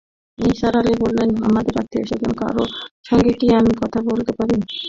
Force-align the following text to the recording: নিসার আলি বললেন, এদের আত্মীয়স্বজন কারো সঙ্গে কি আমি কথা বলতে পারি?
নিসার 0.37 0.73
আলি 0.79 0.93
বললেন, 1.03 1.29
এদের 1.59 1.75
আত্মীয়স্বজন 1.81 2.31
কারো 2.41 2.63
সঙ্গে 3.09 3.31
কি 3.39 3.47
আমি 3.59 3.71
কথা 3.81 3.99
বলতে 4.09 4.31
পারি? 4.37 4.55